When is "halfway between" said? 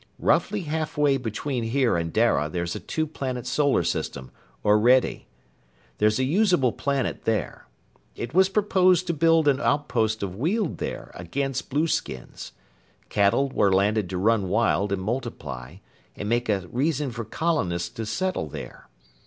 0.61-1.63